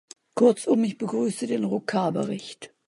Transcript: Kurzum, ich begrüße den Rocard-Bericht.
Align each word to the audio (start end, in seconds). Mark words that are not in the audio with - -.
Kurzum, 0.35 0.83
ich 0.83 0.97
begrüße 0.97 1.45
den 1.45 1.63
Rocard-Bericht. 1.63 2.73